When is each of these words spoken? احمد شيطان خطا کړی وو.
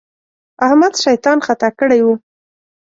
احمد 0.65 0.93
شيطان 1.03 1.37
خطا 1.45 1.69
کړی 1.79 1.99
وو. 2.03 2.13